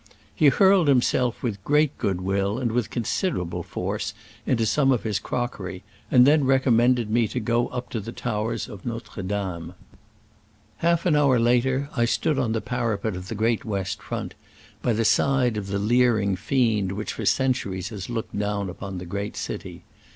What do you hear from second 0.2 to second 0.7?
He